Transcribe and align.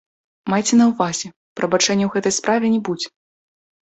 Майце 0.51 0.75
на 0.79 0.85
ўвазе, 0.91 1.27
прабачэння 1.61 2.05
ў 2.07 2.11
гэтай 2.15 2.33
справе 2.39 2.65
не 2.77 2.81
будзе. 2.91 3.07